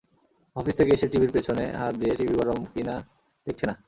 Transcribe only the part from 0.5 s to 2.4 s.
office থেকে এসে টিভির পেছনে হাত দিয়ে টিভি